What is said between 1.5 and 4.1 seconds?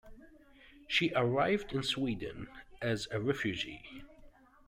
in Sweden as a refugee.